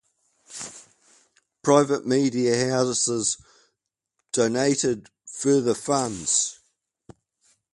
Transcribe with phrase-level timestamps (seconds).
[1.61, 3.37] Private media houses
[4.31, 6.57] donated further funds.